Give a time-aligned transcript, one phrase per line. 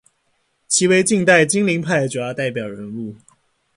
[0.67, 3.15] 其为近代金陵派主要代表人物。